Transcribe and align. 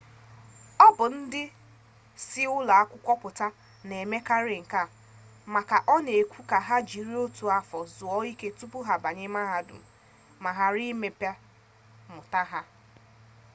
ọ 0.85 0.87
bụ 0.97 1.05
ndị 1.15 1.43
si 2.25 2.41
ụlọ 2.55 2.73
akwụkwọ 2.81 3.13
pụta 3.21 3.47
na-emekarị 3.87 4.55
nke 4.63 4.77
a 4.83 4.91
maka 5.53 5.77
ọ 5.93 5.95
na-ekwe 6.05 6.39
ka 6.49 6.57
ha 6.67 6.75
jiri 6.89 7.15
otu 7.25 7.43
afọ 7.59 7.77
zuo 7.95 8.17
ike 8.31 8.47
tupu 8.57 8.77
ha 8.87 8.93
abanye 8.99 9.25
mahadum 9.35 9.81
ma 10.43 10.49
ghara 10.57 10.81
imebi 10.91 11.29
mmụta 12.07 12.41
ha 12.51 12.61